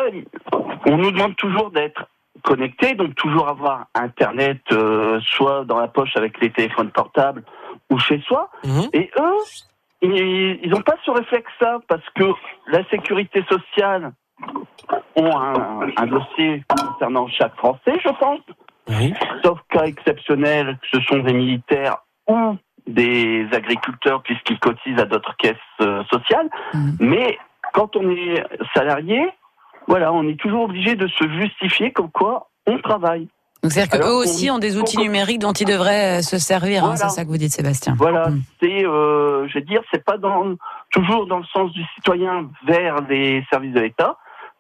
on 0.88 0.98
nous 0.98 1.12
demande 1.12 1.38
toujours 1.38 1.72
d'être 1.72 2.06
connecté, 2.44 2.96
donc 2.96 3.16
toujours 3.16 3.48
avoir 3.48 3.86
Internet, 3.96 4.60
euh, 4.74 5.22
soit 5.22 5.64
dans 5.64 5.80
la 5.80 5.88
poche 5.88 6.18
avec 6.18 6.38
les 6.42 6.52
téléphones 6.52 6.92
portables 6.92 7.44
ou 7.90 7.98
chez 7.98 8.20
soi. 8.28 8.50
Mhm. 8.66 8.90
Et 8.92 9.10
eux, 9.18 9.38
ils 10.02 10.70
n'ont 10.70 10.82
pas 10.82 10.96
ce 11.06 11.12
réflexe-là 11.12 11.80
parce 11.88 12.04
que 12.14 12.26
la 12.68 12.84
sécurité 12.90 13.42
sociale 13.50 14.12
ont 15.16 15.38
un, 15.38 16.08
dossier 16.08 16.62
concernant 16.68 17.28
chaque 17.30 17.56
Français, 17.56 17.98
je 18.04 18.10
pense. 18.20 18.42
sauf 19.46 19.60
cas 19.70 19.86
exceptionnel, 19.86 20.78
ce 20.92 21.00
sont 21.02 21.20
des 21.20 21.34
militaires 21.34 22.00
ou 22.28 22.58
des 22.86 23.48
agriculteurs 23.54 24.24
puisqu'ils 24.24 24.60
cotisent 24.60 25.00
à 25.00 25.06
d'autres 25.06 25.38
caisses 25.38 25.56
euh, 25.80 26.04
sociales. 26.12 26.50
Mmh. 26.74 26.92
Mais 27.00 27.38
quand 27.72 27.96
on 27.96 28.10
est 28.10 28.44
salarié, 28.74 29.30
voilà, 29.90 30.14
on 30.14 30.28
est 30.28 30.40
toujours 30.40 30.66
obligé 30.66 30.96
de 30.96 31.08
se 31.08 31.28
justifier 31.28 31.92
comme 31.92 32.12
quoi 32.12 32.52
on 32.68 32.78
travaille. 32.78 33.28
Donc 33.64 33.72
c'est-à-dire 33.72 34.00
qu'eux 34.00 34.14
aussi 34.14 34.50
ont 34.52 34.60
des 34.60 34.78
outils 34.78 35.00
numériques 35.00 35.40
dont 35.40 35.52
ils 35.52 35.66
devraient 35.66 36.20
euh, 36.20 36.22
se 36.22 36.38
servir, 36.38 36.86
hein, 36.86 36.96
c'est 36.96 37.10
ça 37.10 37.26
que 37.26 37.30
vous 37.30 37.38
dites 37.38 37.52
Sébastien. 37.52 37.96
Voilà, 37.98 38.30
mmh. 38.30 38.42
c'est, 38.62 38.86
euh, 38.86 39.48
je 39.50 39.56
veux 39.56 39.66
dire, 39.66 39.82
c'est 39.92 40.06
pas 40.06 40.18
dans, 40.18 40.56
toujours 40.92 41.26
dans 41.26 41.40
le 41.40 41.46
sens 41.46 41.72
du 41.74 41.84
citoyen 41.96 42.50
vers 42.66 43.02
les 43.10 43.44
services 43.52 43.74
de 43.74 43.82
l'État, 43.82 44.16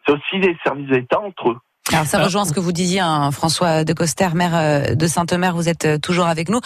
c'est 0.06 0.14
aussi 0.14 0.40
les 0.40 0.58
services 0.66 0.88
de 0.88 0.96
l'État 0.96 1.22
entre 1.22 1.52
eux. 1.52 1.58
Alors 1.92 2.06
ça 2.06 2.24
rejoint 2.24 2.46
ce 2.46 2.54
que 2.54 2.60
vous 2.60 2.72
disiez, 2.72 3.00
hein, 3.00 3.32
François 3.32 3.84
de 3.84 3.94
Coster, 3.94 4.28
maire 4.36 4.52
euh, 4.56 4.96
de 4.96 5.08
Sainte-Mère, 5.08 5.56
vous 5.56 5.70
êtes 5.70 5.86
euh, 5.86 5.98
toujours 5.98 6.28
avec 6.28 6.48
nous. 6.48 6.60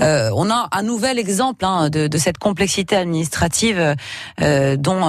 Euh, 0.00 0.30
on 0.34 0.48
a 0.48 0.68
un 0.70 0.82
nouvel 0.82 1.18
exemple 1.18 1.64
hein, 1.64 1.90
de, 1.90 2.06
de, 2.06 2.18
cette 2.18 2.38
complexité 2.38 2.94
administrative 2.94 3.96
euh, 4.40 4.76
dont, 4.76 5.00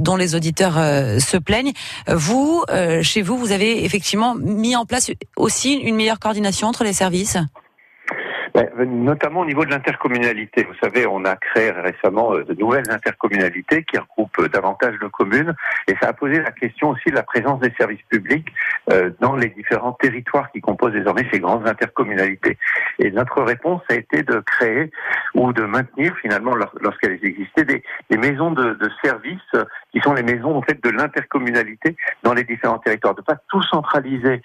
dont 0.00 0.16
les 0.16 0.34
auditeurs 0.34 0.74
se 0.74 1.36
plaignent. 1.36 1.72
Vous, 2.08 2.64
chez 3.02 3.22
vous, 3.22 3.36
vous 3.36 3.52
avez 3.52 3.84
effectivement 3.84 4.34
mis 4.34 4.74
en 4.74 4.84
place 4.84 5.10
aussi 5.36 5.74
une 5.74 5.94
meilleure 5.94 6.18
coordination 6.18 6.68
entre 6.68 6.84
les 6.84 6.92
services? 6.92 7.36
Notamment 8.54 9.40
au 9.40 9.46
niveau 9.46 9.64
de 9.64 9.70
l'intercommunalité. 9.70 10.64
Vous 10.64 10.76
savez, 10.80 11.06
on 11.06 11.24
a 11.24 11.34
créé 11.34 11.70
récemment 11.70 12.34
euh, 12.34 12.44
de 12.44 12.54
nouvelles 12.54 12.88
intercommunalités 12.88 13.82
qui 13.82 13.98
regroupent 13.98 14.38
euh, 14.38 14.48
davantage 14.48 14.96
de 15.00 15.08
communes 15.08 15.54
et 15.88 15.94
ça 16.00 16.10
a 16.10 16.12
posé 16.12 16.40
la 16.40 16.52
question 16.52 16.90
aussi 16.90 17.10
de 17.10 17.16
la 17.16 17.24
présence 17.24 17.58
des 17.60 17.72
services 17.76 18.02
publics 18.08 18.46
euh, 18.92 19.10
dans 19.20 19.34
les 19.34 19.48
différents 19.48 19.92
territoires 19.94 20.52
qui 20.52 20.60
composent 20.60 20.92
désormais 20.92 21.26
ces 21.32 21.40
grandes 21.40 21.66
intercommunalités. 21.66 22.56
Et 23.00 23.10
notre 23.10 23.42
réponse 23.42 23.82
a 23.88 23.94
été 23.94 24.22
de 24.22 24.38
créer 24.38 24.90
ou 25.34 25.52
de 25.52 25.62
maintenir 25.62 26.14
finalement, 26.22 26.54
lorsqu'elles 26.80 27.18
existaient, 27.24 27.64
des, 27.64 27.82
maisons 28.16 28.52
de, 28.52 28.78
services 29.02 29.40
qui 29.92 30.00
sont 30.00 30.14
les 30.14 30.22
maisons 30.22 30.56
en 30.56 30.62
fait 30.62 30.82
de 30.82 30.90
l'intercommunalité 30.90 31.96
dans 32.22 32.32
les 32.32 32.44
différents 32.44 32.78
territoires, 32.78 33.14
de 33.14 33.22
pas 33.22 33.36
tout 33.48 33.62
centraliser 33.62 34.40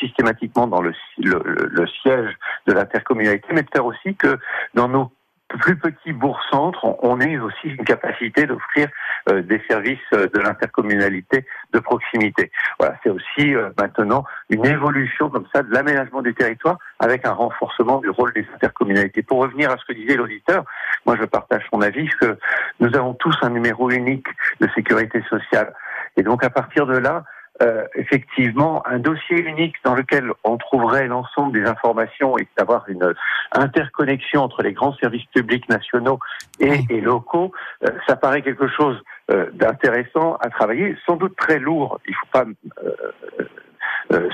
systématiquement 0.00 0.66
dans 0.66 0.82
le, 0.82 0.92
le 1.18 1.86
siège 2.02 2.34
de 2.66 2.72
l'intercommunalité 2.72 3.51
faire 3.72 3.86
aussi 3.86 4.14
que 4.14 4.38
dans 4.74 4.88
nos 4.88 5.12
plus 5.58 5.76
petits 5.76 6.12
bourgs-centres, 6.12 6.84
on 7.02 7.20
ait 7.20 7.38
aussi 7.38 7.68
une 7.68 7.84
capacité 7.84 8.46
d'offrir 8.46 8.88
euh, 9.28 9.42
des 9.42 9.60
services 9.68 9.98
euh, 10.14 10.26
de 10.32 10.38
l'intercommunalité 10.40 11.44
de 11.72 11.78
proximité. 11.78 12.50
Voilà, 12.78 12.96
c'est 13.02 13.10
aussi 13.10 13.54
euh, 13.54 13.70
maintenant 13.78 14.24
une 14.50 14.66
évolution 14.66 15.28
comme 15.30 15.46
ça 15.54 15.62
de 15.62 15.72
l'aménagement 15.72 16.22
du 16.22 16.34
territoire 16.34 16.78
avec 16.98 17.26
un 17.26 17.32
renforcement 17.32 17.98
du 17.98 18.10
rôle 18.10 18.32
des 18.32 18.46
intercommunalités. 18.54 19.22
Pour 19.22 19.38
revenir 19.40 19.70
à 19.70 19.76
ce 19.76 19.84
que 19.84 19.92
disait 19.92 20.16
l'auditeur, 20.16 20.64
moi 21.06 21.16
je 21.20 21.24
partage 21.24 21.62
son 21.72 21.82
avis 21.82 22.08
que 22.20 22.38
nous 22.80 22.94
avons 22.96 23.14
tous 23.14 23.36
un 23.42 23.50
numéro 23.50 23.90
unique 23.90 24.28
de 24.60 24.68
sécurité 24.74 25.22
sociale. 25.28 25.74
Et 26.16 26.22
donc 26.22 26.44
à 26.44 26.50
partir 26.50 26.86
de 26.86 26.96
là, 26.96 27.24
euh, 27.62 27.84
effectivement 27.94 28.84
un 28.86 28.98
dossier 28.98 29.38
unique 29.38 29.76
dans 29.84 29.94
lequel 29.94 30.32
on 30.42 30.56
trouverait 30.56 31.06
l'ensemble 31.06 31.52
des 31.52 31.64
informations 31.68 32.36
et 32.36 32.48
d'avoir 32.58 32.88
une 32.88 33.14
interconnexion 33.52 34.42
entre 34.42 34.62
les 34.62 34.72
grands 34.72 34.94
services 34.96 35.26
publics 35.26 35.68
nationaux 35.68 36.18
et, 36.58 37.00
locaux, 37.00 37.52
euh, 37.84 37.90
ça 38.08 38.16
paraît 38.16 38.42
quelque 38.42 38.66
chose 38.66 39.00
euh, 39.30 39.46
d'intéressant 39.52 40.36
à 40.40 40.50
travailler, 40.50 40.96
sans 41.06 41.16
doute 41.16 41.36
très 41.36 41.58
lourd. 41.60 42.00
Il 42.06 42.10
ne 42.10 42.16
faut 42.16 42.26
pas 42.32 42.44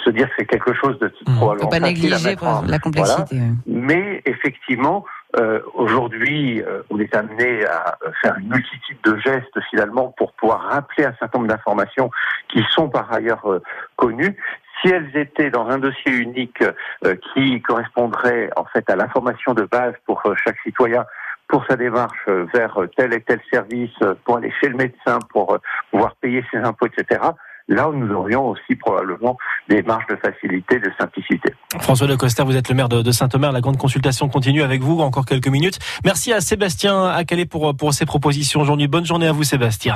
se 0.05 0.11
dire 0.11 0.29
que 0.29 0.35
c'est 0.39 0.47
quelque 0.47 0.73
chose 0.75 0.99
de 0.99 1.09
mmh. 1.09 1.37
probablement 1.37 1.69
pas 1.69 1.81
négliger 1.81 2.35
la 2.67 2.79
complexité. 2.79 3.41
Mais 3.67 4.23
effectivement, 4.25 5.05
euh, 5.37 5.61
Aujourd'hui, 5.75 6.63
euh, 6.63 6.83
on 6.91 6.99
est 6.99 7.15
amené 7.15 7.65
à 7.67 7.99
faire 8.23 8.37
une 8.39 8.49
multitude 8.49 8.99
de 9.05 9.17
gestes 9.19 9.61
finalement 9.71 10.15
pour 10.17 10.33
pouvoir 10.33 10.63
rappeler 10.63 11.05
un 11.05 11.15
certain 11.19 11.39
nombre 11.39 11.51
d'informations 11.51 12.11
qui 12.49 12.65
sont 12.71 12.89
par 12.89 13.13
ailleurs 13.13 13.45
euh, 13.51 13.63
connues. 13.97 14.37
Si 14.81 14.89
elles 14.89 15.15
étaient 15.17 15.51
dans 15.51 15.69
un 15.69 15.79
dossier 15.79 16.13
unique 16.13 16.63
euh, 17.05 17.15
qui 17.35 17.61
correspondrait 17.63 18.51
en 18.57 18.65
fait 18.65 18.89
à 18.89 18.97
l'information 18.97 19.53
de 19.53 19.65
base 19.65 19.95
pour 20.07 20.23
chaque 20.45 20.59
citoyen, 20.61 21.05
pour 21.49 21.65
sa 21.67 21.77
démarche 21.77 22.29
vers 22.53 22.79
tel 22.97 23.15
et 23.15 23.23
tel 23.23 23.41
service, 23.51 23.97
pour 24.25 24.37
aller 24.37 24.53
chez 24.61 24.69
le 24.69 24.77
médecin, 24.77 25.19
pour 25.31 25.59
pouvoir 25.91 26.15
payer 26.17 26.45
ses 26.53 26.59
impôts, 26.59 26.87
etc 26.87 27.21
là 27.69 27.89
où 27.89 27.95
nous 27.95 28.13
aurions 28.15 28.49
aussi 28.49 28.75
probablement 28.77 29.37
des 29.69 29.83
marges 29.83 30.07
de 30.09 30.17
facilité, 30.17 30.79
de 30.79 30.91
simplicité. 30.99 31.55
François 31.81 32.07
de 32.07 32.17
Coster, 32.17 32.43
vous 32.45 32.57
êtes 32.57 32.69
le 32.69 32.75
maire 32.75 32.89
de 32.89 33.13
Saint-Omer. 33.13 33.53
La 33.53 33.61
grande 33.61 33.77
consultation 33.77 34.29
continue 34.29 34.63
avec 34.63 34.81
vous 34.81 35.01
encore 35.01 35.27
quelques 35.27 35.49
minutes. 35.49 35.79
Merci 36.05 36.33
à 36.33 36.41
Sébastien 36.41 37.07
Acalé 37.07 37.47
pour, 37.47 37.77
pour 37.77 37.95
ses 37.95 38.07
propositions 38.07 38.61
aujourd'hui. 38.61 38.89
Bonne 38.89 39.07
journée 39.07 39.27
à 39.27 39.33
vous, 39.33 39.45
Sébastien. 39.45 39.95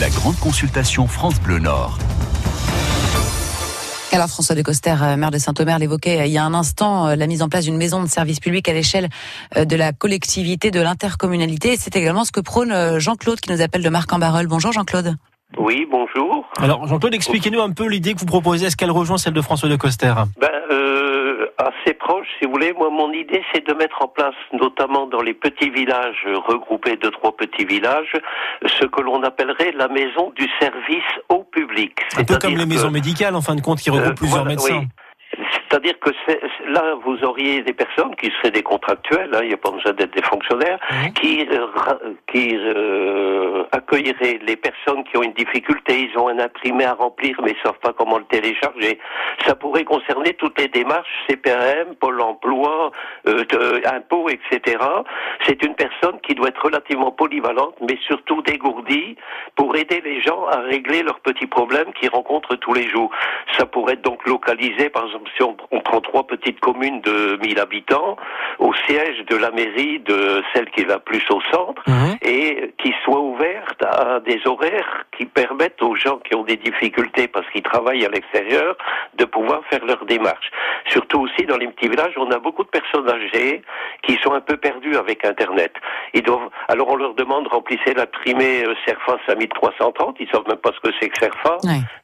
La 0.00 0.08
grande 0.10 0.36
consultation 0.38 1.06
France 1.06 1.40
Bleu 1.40 1.58
Nord. 1.58 1.98
Alors 4.14 4.28
François 4.28 4.54
de 4.54 4.62
Coster, 4.62 4.94
euh, 5.02 5.16
maire 5.16 5.32
de 5.32 5.38
Saint-Omer, 5.38 5.76
l'évoquait 5.80 6.20
euh, 6.20 6.26
il 6.26 6.32
y 6.32 6.38
a 6.38 6.44
un 6.44 6.54
instant, 6.54 7.08
euh, 7.08 7.16
la 7.16 7.26
mise 7.26 7.42
en 7.42 7.48
place 7.48 7.64
d'une 7.64 7.76
maison 7.76 8.00
de 8.00 8.08
service 8.08 8.38
public 8.38 8.68
à 8.68 8.72
l'échelle 8.72 9.08
de 9.56 9.74
la 9.74 9.92
collectivité, 9.92 10.70
de 10.70 10.80
l'intercommunalité. 10.80 11.76
C'est 11.76 11.96
également 11.96 12.24
ce 12.24 12.30
que 12.30 12.40
prône 12.40 12.98
Jean-Claude 13.00 13.40
qui 13.40 13.50
nous 13.50 13.60
appelle 13.60 13.82
de 13.82 13.88
Marc-en-Barœul. 13.88 14.46
Bonjour 14.46 14.70
Jean-Claude. 14.70 15.16
Oui, 15.58 15.86
bonjour. 15.90 16.48
Alors, 16.60 16.86
Jean-Claude, 16.86 17.14
expliquez-nous 17.14 17.60
un 17.60 17.70
peu 17.70 17.86
l'idée 17.86 18.14
que 18.14 18.20
vous 18.20 18.26
proposez. 18.26 18.66
Est-ce 18.66 18.76
qu'elle 18.76 18.90
rejoint 18.90 19.18
celle 19.18 19.32
de 19.32 19.40
François 19.40 19.68
de 19.68 19.76
Coster 19.76 20.12
ben, 20.38 20.48
euh, 20.70 21.46
Assez 21.58 21.94
proche, 21.94 22.26
si 22.38 22.46
vous 22.46 22.52
voulez. 22.52 22.72
Moi, 22.72 22.90
mon 22.90 23.12
idée, 23.12 23.42
c'est 23.52 23.66
de 23.66 23.72
mettre 23.74 24.02
en 24.02 24.08
place, 24.08 24.34
notamment 24.52 25.06
dans 25.06 25.20
les 25.20 25.34
petits 25.34 25.70
villages, 25.70 26.26
regroupés 26.46 26.96
de 26.96 27.08
trois 27.08 27.36
petits 27.36 27.64
villages, 27.64 28.12
ce 28.66 28.86
que 28.86 29.00
l'on 29.00 29.22
appellerait 29.22 29.72
la 29.72 29.88
maison 29.88 30.32
du 30.36 30.48
service 30.60 31.02
au 31.28 31.44
public. 31.44 31.92
Un 32.16 32.24
peu 32.24 32.38
comme 32.38 32.56
les 32.56 32.66
maisons 32.66 32.90
médicales, 32.90 33.34
en 33.34 33.42
fin 33.42 33.54
de 33.54 33.60
compte, 33.60 33.78
qui 33.78 33.90
regroupent 33.90 34.10
euh, 34.10 34.14
plusieurs 34.14 34.44
médecins. 34.44 34.84
C'est-à-dire 35.74 35.98
que 35.98 36.10
là, 36.68 36.94
vous 37.04 37.16
auriez 37.24 37.62
des 37.62 37.72
personnes 37.72 38.14
qui 38.16 38.30
seraient 38.38 38.52
des 38.52 38.62
contractuels, 38.62 39.30
hein, 39.34 39.40
il 39.42 39.48
n'y 39.48 39.54
a 39.54 39.56
pas 39.56 39.70
besoin 39.70 39.92
d'être 39.92 40.14
des 40.14 40.22
fonctionnaires, 40.22 40.78
mhm. 40.90 41.12
qui, 41.14 41.46
euh, 41.50 41.66
qui 42.32 42.56
euh, 42.56 43.43
accueilleraient 43.84 44.40
les 44.46 44.56
personnes 44.56 45.04
qui 45.04 45.16
ont 45.16 45.22
une 45.22 45.32
difficulté, 45.32 46.08
ils 46.10 46.18
ont 46.18 46.28
un 46.28 46.38
imprimé 46.38 46.84
à 46.84 46.94
remplir, 46.94 47.36
mais 47.42 47.50
ils 47.50 47.56
ne 47.56 47.62
savent 47.62 47.78
pas 47.80 47.92
comment 47.92 48.18
le 48.18 48.24
télécharger. 48.24 48.98
Ça 49.46 49.54
pourrait 49.54 49.84
concerner 49.84 50.34
toutes 50.34 50.58
les 50.58 50.68
démarches 50.68 51.08
CPM, 51.28 51.94
Pôle 51.96 52.20
emploi, 52.20 52.90
euh, 53.26 53.44
impôts, 53.84 54.28
etc. 54.28 54.78
C'est 55.46 55.62
une 55.62 55.74
personne 55.74 56.20
qui 56.22 56.34
doit 56.34 56.48
être 56.48 56.62
relativement 56.62 57.10
polyvalente, 57.10 57.74
mais 57.80 57.98
surtout 58.06 58.42
dégourdie, 58.42 59.16
pour 59.56 59.76
aider 59.76 60.00
les 60.04 60.20
gens 60.20 60.46
à 60.46 60.60
régler 60.60 61.02
leurs 61.02 61.20
petits 61.20 61.46
problèmes 61.46 61.92
qu'ils 61.94 62.10
rencontrent 62.10 62.56
tous 62.56 62.72
les 62.72 62.88
jours. 62.88 63.10
Ça 63.58 63.66
pourrait 63.66 63.94
être 63.94 64.02
donc 64.02 64.26
localisé, 64.26 64.88
par 64.88 65.06
exemple, 65.06 65.30
si 65.36 65.42
on, 65.42 65.54
prend 65.84 66.00
trois 66.00 66.26
petites 66.26 66.60
communes 66.60 67.02
de 67.02 67.38
1000 67.42 67.58
habitants, 67.58 68.16
au 68.58 68.72
siège 68.86 69.24
de 69.26 69.36
la 69.36 69.50
mairie 69.50 70.00
de 70.00 70.42
celle 70.52 70.70
qui 70.70 70.80
est 70.80 70.88
la 70.88 70.98
plus 70.98 71.22
au 71.30 71.40
centre, 71.52 71.82
mhm. 71.86 72.16
et 72.22 72.72
qui 72.78 72.94
soit 73.04 73.20
ouverte 73.20 73.83
à 73.84 74.20
des 74.20 74.40
horaires 74.46 75.04
qui 75.16 75.26
permettent 75.26 75.82
aux 75.82 75.94
gens 75.94 76.18
qui 76.18 76.34
ont 76.34 76.44
des 76.44 76.56
difficultés 76.56 77.28
parce 77.28 77.48
qu'ils 77.50 77.62
travaillent 77.62 78.04
à 78.04 78.08
l'extérieur 78.08 78.76
de 79.16 79.24
pouvoir 79.24 79.62
faire 79.70 79.84
leur 79.84 80.04
démarche. 80.06 80.50
Surtout 80.86 81.20
aussi 81.20 81.46
dans 81.46 81.56
les 81.56 81.68
petits 81.68 81.88
villages, 81.88 82.14
on 82.16 82.30
a 82.30 82.38
beaucoup 82.38 82.64
de 82.64 82.68
personnes 82.68 83.08
âgées 83.08 83.62
qui 84.02 84.16
sont 84.22 84.32
un 84.32 84.40
peu 84.40 84.56
perdues 84.56 84.96
avec 84.96 85.24
Internet. 85.24 85.72
Ils 86.12 86.22
doivent, 86.22 86.50
alors 86.68 86.88
on 86.88 86.96
leur 86.96 87.14
demande 87.14 87.46
remplissez 87.48 87.94
la 87.94 88.06
primée 88.06 88.64
Serfa 88.84 89.18
5330, 89.26 90.16
ils 90.20 90.28
savent 90.30 90.46
même 90.48 90.56
pas 90.58 90.70
ce 90.72 90.80
que 90.80 90.94
c'est 91.00 91.08
que 91.08 91.18
Serfa. 91.18 91.58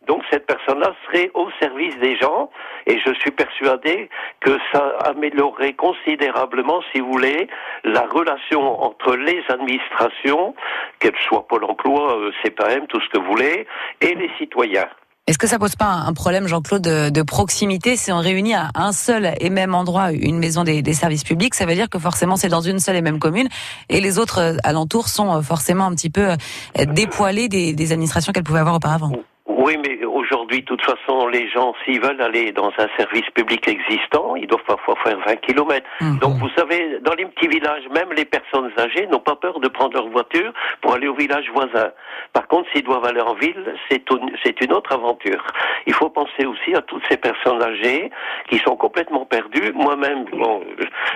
Donc 0.06 0.22
cette 0.30 0.46
personne-là 0.46 0.94
serait 1.06 1.30
au 1.34 1.48
service 1.60 1.96
des 1.98 2.16
gens 2.16 2.50
et 2.86 2.98
je 2.98 3.12
suis 3.14 3.30
persuadé 3.30 4.08
que 4.40 4.58
ça 4.72 4.96
améliorerait 5.04 5.74
considérablement, 5.74 6.80
si 6.92 7.00
vous 7.00 7.12
voulez, 7.12 7.48
la 7.84 8.06
relation 8.06 8.82
entre 8.82 9.16
les 9.16 9.42
administrations, 9.48 10.54
qu'elles 10.98 11.18
soient 11.28 11.46
Pôle 11.60 11.70
emploi, 11.70 12.18
euh, 12.18 12.30
CPM, 12.42 12.86
tout 12.88 13.00
ce 13.00 13.08
que 13.10 13.18
vous 13.18 13.30
voulez, 13.30 13.66
et 14.00 14.14
les 14.14 14.30
citoyens. 14.38 14.86
Est-ce 15.26 15.38
que 15.38 15.46
ça 15.46 15.58
pose 15.58 15.76
pas 15.76 15.86
un 15.86 16.12
problème, 16.12 16.48
Jean-Claude, 16.48 16.82
de, 16.82 17.22
proximité 17.22 17.96
si 17.96 18.10
on 18.10 18.18
réunit 18.18 18.54
à 18.54 18.70
un 18.74 18.92
seul 18.92 19.32
et 19.40 19.50
même 19.50 19.74
endroit 19.74 20.10
une 20.12 20.38
maison 20.38 20.64
des, 20.64 20.82
services 20.92 21.22
publics? 21.22 21.54
Ça 21.54 21.66
veut 21.66 21.74
dire 21.74 21.88
que 21.88 21.98
forcément 21.98 22.36
c'est 22.36 22.48
dans 22.48 22.62
une 22.62 22.80
seule 22.80 22.96
et 22.96 23.02
même 23.02 23.20
commune 23.20 23.48
et 23.88 24.00
les 24.00 24.18
autres 24.18 24.40
euh, 24.40 24.56
alentours 24.64 25.08
sont 25.08 25.40
forcément 25.42 25.84
un 25.84 25.94
petit 25.94 26.10
peu 26.10 26.30
euh, 26.30 26.84
dépoilés 26.84 27.48
des, 27.48 27.74
des 27.74 27.92
administrations 27.92 28.32
qu'elles 28.32 28.42
pouvaient 28.42 28.60
avoir 28.60 28.74
auparavant. 28.74 29.12
Oui, 29.46 29.76
mais 29.76 30.04
aujourd'hui, 30.04 30.39
de 30.58 30.64
toute 30.64 30.82
façon, 30.82 31.26
les 31.28 31.48
gens, 31.48 31.74
s'ils 31.84 32.00
veulent 32.00 32.20
aller 32.20 32.52
dans 32.52 32.72
un 32.78 32.88
service 32.96 33.28
public 33.34 33.66
existant, 33.68 34.34
ils 34.36 34.46
doivent 34.46 34.64
parfois 34.66 34.96
faire 35.04 35.18
20 35.26 35.36
kilomètres. 35.36 35.86
Mhm. 36.00 36.18
Donc, 36.18 36.34
vous 36.38 36.50
savez, 36.56 36.98
dans 37.00 37.14
les 37.14 37.26
petits 37.26 37.48
villages, 37.48 37.84
même 37.94 38.12
les 38.12 38.24
personnes 38.24 38.70
âgées 38.78 39.06
n'ont 39.06 39.20
pas 39.20 39.36
peur 39.36 39.60
de 39.60 39.68
prendre 39.68 39.94
leur 39.94 40.08
voiture 40.08 40.52
pour 40.80 40.94
aller 40.94 41.08
au 41.08 41.14
village 41.14 41.48
voisin. 41.52 41.90
Par 42.32 42.46
contre, 42.48 42.68
s'ils 42.72 42.84
doivent 42.84 43.04
aller 43.04 43.20
en 43.20 43.34
ville, 43.34 43.74
c'est 43.88 44.60
une 44.60 44.72
autre 44.72 44.92
aventure. 44.92 45.44
Il 45.86 45.94
faut 45.94 46.10
penser 46.10 46.44
aussi 46.44 46.74
à 46.74 46.82
toutes 46.82 47.02
ces 47.08 47.16
personnes 47.16 47.62
âgées 47.62 48.10
qui 48.48 48.58
sont 48.58 48.76
complètement 48.76 49.24
perdues. 49.24 49.72
Moi-même, 49.74 50.24
bon, 50.32 50.62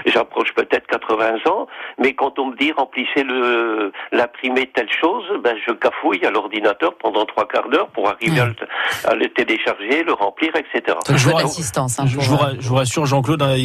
j'approche 0.06 0.52
peut-être 0.54 0.86
80 0.86 1.50
ans, 1.50 1.66
mais 1.98 2.14
quand 2.14 2.38
on 2.38 2.46
me 2.46 2.56
dit 2.56 2.72
remplissez 2.72 3.24
le 3.24 3.92
l'imprimer 4.12 4.66
telle 4.66 4.90
chose, 4.90 5.24
ben 5.42 5.56
je 5.66 5.72
cafouille 5.72 6.24
à 6.24 6.30
l'ordinateur 6.30 6.94
pendant 6.94 7.24
trois 7.24 7.46
quarts 7.46 7.68
d'heure 7.68 7.88
pour 7.88 8.08
arriver 8.08 8.40
à, 8.40 9.14
le, 9.14 9.23
télécharger, 9.26 10.02
le 10.04 10.12
remplir, 10.12 10.50
etc. 10.56 10.96
Je 11.08 11.28
vous, 11.28 11.36
l'assistance. 11.36 11.98
Hein, 11.98 12.06
je, 12.06 12.18
vous 12.18 12.74
rassure, 12.74 13.06
Jean-Claude, 13.06 13.42
hein, 13.42 13.56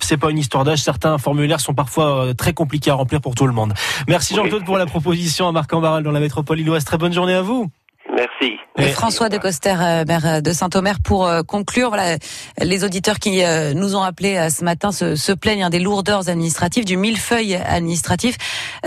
c'est 0.00 0.16
pas 0.16 0.30
une 0.30 0.38
histoire 0.38 0.64
d'âge. 0.64 0.78
Certains 0.78 1.18
formulaires 1.18 1.60
sont 1.60 1.74
parfois 1.74 2.26
euh, 2.26 2.34
très 2.34 2.52
compliqués 2.52 2.90
à 2.90 2.94
remplir 2.94 3.20
pour 3.20 3.34
tout 3.34 3.46
le 3.46 3.52
monde. 3.52 3.74
Merci 4.08 4.34
Jean-Claude 4.34 4.64
pour 4.64 4.78
la 4.78 4.86
proposition 4.86 5.48
à 5.48 5.52
Marc 5.52 5.72
en 5.72 5.80
dans 5.80 6.12
la 6.12 6.20
métropole 6.20 6.60
illoise. 6.60 6.84
Très 6.84 6.98
bonne 6.98 7.12
journée 7.12 7.34
à 7.34 7.42
vous. 7.42 7.70
Merci. 8.14 8.56
Et 8.78 8.88
François 8.88 9.28
de 9.28 9.36
Coster, 9.36 9.74
euh, 9.78 10.04
maire 10.06 10.40
de 10.42 10.52
Saint-Omer, 10.52 10.96
pour 11.02 11.26
euh, 11.26 11.42
conclure, 11.42 11.88
voilà, 11.88 12.16
les 12.60 12.84
auditeurs 12.84 13.18
qui 13.18 13.44
euh, 13.44 13.74
nous 13.74 13.96
ont 13.96 14.02
appelés 14.02 14.48
ce 14.50 14.64
matin 14.64 14.92
se, 14.92 15.16
se 15.16 15.32
plaignent 15.32 15.64
hein, 15.64 15.70
des 15.70 15.78
lourdeurs 15.78 16.28
administratives, 16.28 16.84
du 16.84 16.96
millefeuille 16.96 17.54
administratif. 17.54 18.36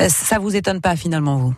Ça 0.08 0.40
vous 0.40 0.56
étonne 0.56 0.82
pas 0.82 0.96
finalement, 0.96 1.38
vous? 1.38 1.54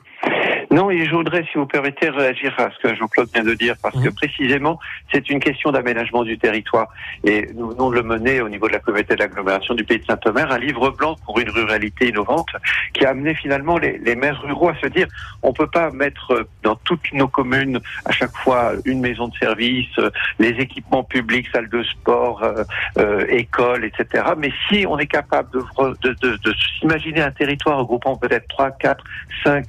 Non, 0.72 0.90
et 0.90 1.06
je 1.06 1.14
voudrais, 1.14 1.44
si 1.52 1.58
vous 1.58 1.66
permettez, 1.66 2.10
réagir 2.10 2.54
à 2.58 2.70
ce 2.72 2.88
que 2.88 2.96
Jean-Claude 2.96 3.28
vient 3.34 3.44
de 3.44 3.54
dire, 3.56 3.76
parce 3.84 4.02
que 4.02 4.08
précisément, 4.08 4.80
c'est 5.12 5.30
une 5.30 5.42
question 5.42 5.70
d'aménagement 5.70 6.24
du 6.24 6.38
territoire. 6.38 6.88
Et 7.26 7.50
nous 7.56 7.72
venons 7.72 7.90
de 7.90 7.96
le 7.96 8.04
mener 8.04 8.40
au 8.40 8.48
niveau 8.48 8.70
de 8.70 8.74
la 8.74 8.80
communauté 8.80 9.18
d'agglomération 9.18 9.74
du 9.74 9.84
pays 9.84 10.00
de 10.00 10.06
Saint-Omer, 10.06 10.50
un 10.50 10.58
livre 10.58 10.90
blanc 10.92 11.18
pour 11.26 11.38
une 11.42 11.50
ruralité 11.50 12.08
innovante, 12.08 12.48
qui 12.94 13.06
a 13.06 13.10
amené 13.10 13.36
finalement 13.36 13.78
les, 13.78 13.98
les 13.98 14.16
maires 14.16 14.42
ruraux 14.42 14.70
à 14.70 14.76
se 14.76 14.88
dire, 14.88 15.08
on 15.44 15.52
peut 15.52 15.68
pas 15.68 15.92
mettre 15.92 16.48
dans 16.64 16.76
toutes 16.76 17.12
nos 17.12 17.28
communes 17.28 17.82
à 18.06 18.14
chaque 18.14 18.36
fois 18.38 18.72
une 18.86 19.02
maison 19.02 19.28
de 19.28 19.36
service, 19.36 20.00
les 20.40 20.52
équipements 20.52 21.04
publics, 21.04 21.48
salles 21.52 21.70
de 21.70 21.84
sport, 21.84 22.44
euh, 22.44 22.64
euh 22.98 23.26
écoles, 23.28 23.84
etc. 23.84 24.24
Mais 24.38 24.54
si 24.70 24.86
on 24.88 24.98
est 24.98 25.08
capable 25.08 25.50
de, 25.52 25.60
de, 26.02 26.16
de, 26.22 26.38
de 26.38 26.54
s'imaginer 26.80 27.22
un 27.22 27.32
territoire 27.32 27.78
regroupant 27.80 28.16
peut-être 28.16 28.48
3, 28.48 28.72
4, 28.72 29.04
5 29.44 29.66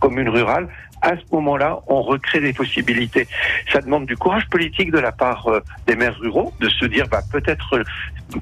communes 0.00 0.28
rurales, 0.28 0.39
rural 0.40 0.68
à 1.02 1.16
ce 1.16 1.34
moment-là, 1.34 1.80
on 1.86 2.02
recrée 2.02 2.40
des 2.40 2.52
possibilités. 2.52 3.26
Ça 3.72 3.80
demande 3.80 4.06
du 4.06 4.16
courage 4.16 4.46
politique 4.50 4.90
de 4.90 4.98
la 4.98 5.12
part 5.12 5.48
euh, 5.48 5.60
des 5.86 5.96
maires 5.96 6.16
ruraux 6.20 6.52
de 6.60 6.68
se 6.68 6.84
dire, 6.84 7.06
bah, 7.08 7.22
peut-être 7.32 7.76
euh, 7.76 7.84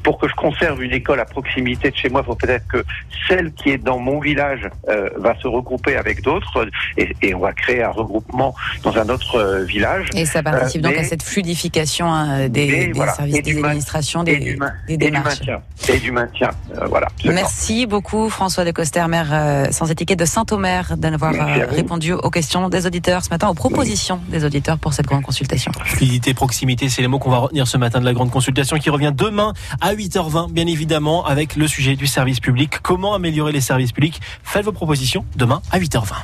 pour 0.03 0.19
que 0.19 0.29
je 0.29 0.35
conserve 0.35 0.83
une 0.83 0.93
école 0.93 1.21
à 1.21 1.25
proximité 1.25 1.91
de 1.91 1.97
chez 1.97 2.09
moi, 2.09 2.23
il 2.23 2.27
faut 2.27 2.35
peut-être 2.35 2.67
que 2.67 2.85
celle 3.27 3.53
qui 3.53 3.71
est 3.71 3.79
dans 3.79 3.99
mon 3.99 4.21
village 4.21 4.69
euh, 4.89 5.09
va 5.17 5.39
se 5.41 5.47
regrouper 5.47 5.97
avec 5.97 6.23
d'autres 6.23 6.69
et, 6.97 7.35
on 7.35 7.41
va 7.41 7.53
créer 7.53 7.83
un 7.83 7.91
regroupement 7.91 8.55
dans 8.83 8.97
un 8.99 9.09
autre 9.09 9.65
village. 9.65 10.09
Et 10.15 10.25
ça 10.25 10.43
participe 10.43 10.83
donc 10.83 10.97
à 10.97 11.05
cette 11.05 11.23
fluidification 11.23 12.07
hein, 12.07 12.49
des, 12.49 12.93
services 12.95 13.43
des 13.43 13.59
administrations, 13.59 14.25
des, 14.25 14.59
des 14.89 14.97
démarches. 14.97 15.41
Et 15.89 15.99
du 16.01 16.11
maintien. 16.11 16.51
voilà. 16.89 17.09
Merci 17.25 17.87
beaucoup 17.87 18.29
François 18.29 18.65
de 18.65 18.73
Coster, 18.73 19.07
maire 19.09 19.69
sans 19.71 19.91
étiquette 19.91 20.19
de 20.19 20.25
Saint-Omer, 20.25 20.97
d'avoir 20.97 21.33
répondu 21.71 22.13
aux 22.13 22.31
des 22.71 22.87
auditeurs 22.87 23.25
ce 23.25 23.31
matin, 23.31 23.49
aux 23.49 23.55
propositions 23.55 24.21
des 24.29 24.45
auditeurs 24.45 24.79
pour 24.79 24.95
cette 24.95 25.07
grande 25.07 25.23
consultation. 25.23 25.71
Fluidité, 25.85 26.33
proximité, 26.33 26.89
c'est 26.89 27.03
les 27.03 27.09
mots 27.09 27.19
qu'on 27.19 27.31
va 27.31 27.39
retenir 27.39 27.69
ce 27.69 27.77
matin 27.77 28.01
de 28.01 28.05
la 28.05 28.15
grande 28.15 28.31
consultation 28.31 28.79
qui 28.79 28.91
revient 28.91 29.13
demain 29.15 29.53
à 29.81 29.95
8h20, 29.95 30.51
bien 30.51 30.67
évidemment, 30.67 31.27
avec 31.27 31.57
le 31.57 31.69
sujet 31.69 31.95
du 31.95 32.07
service 32.07 32.41
public. 32.41 32.81
Comment 32.83 33.15
améliorer 33.15 33.53
les 33.53 33.61
services 33.61 33.93
publics? 33.93 34.21
Faites 34.43 34.65
vos 34.65 34.73
propositions 34.73 35.25
demain 35.37 35.61
à 35.71 35.79
8h20. 35.79 36.15